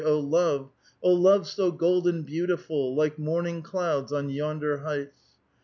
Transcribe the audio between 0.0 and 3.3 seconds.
oh, love! oh, love so golden beautiful, like